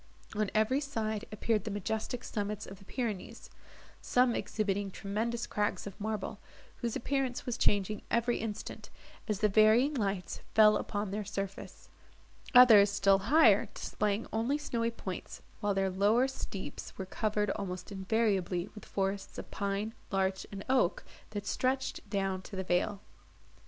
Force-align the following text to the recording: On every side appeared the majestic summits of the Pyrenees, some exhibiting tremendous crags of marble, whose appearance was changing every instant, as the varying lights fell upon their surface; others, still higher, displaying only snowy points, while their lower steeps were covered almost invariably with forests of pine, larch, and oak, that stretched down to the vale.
On 0.35 0.49
every 0.55 0.79
side 0.81 1.25
appeared 1.31 1.63
the 1.63 1.69
majestic 1.69 2.23
summits 2.23 2.65
of 2.65 2.79
the 2.79 2.85
Pyrenees, 2.85 3.51
some 4.01 4.33
exhibiting 4.33 4.89
tremendous 4.89 5.45
crags 5.45 5.85
of 5.85 6.01
marble, 6.01 6.39
whose 6.77 6.95
appearance 6.95 7.45
was 7.45 7.55
changing 7.55 8.01
every 8.09 8.37
instant, 8.39 8.89
as 9.27 9.41
the 9.41 9.47
varying 9.47 9.93
lights 9.93 10.39
fell 10.55 10.75
upon 10.75 11.11
their 11.11 11.23
surface; 11.23 11.87
others, 12.55 12.89
still 12.89 13.19
higher, 13.29 13.69
displaying 13.75 14.25
only 14.33 14.57
snowy 14.57 14.89
points, 14.89 15.43
while 15.59 15.75
their 15.75 15.91
lower 15.91 16.27
steeps 16.27 16.97
were 16.97 17.05
covered 17.05 17.51
almost 17.51 17.91
invariably 17.91 18.69
with 18.73 18.85
forests 18.85 19.37
of 19.37 19.51
pine, 19.51 19.93
larch, 20.09 20.47
and 20.51 20.65
oak, 20.67 21.03
that 21.29 21.45
stretched 21.45 22.09
down 22.09 22.41
to 22.41 22.55
the 22.55 22.63
vale. 22.63 23.01